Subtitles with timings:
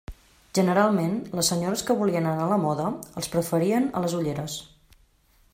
[0.59, 2.89] Generalment, les senyores que volien anar a la moda,
[3.23, 4.61] els preferien a les ulleres.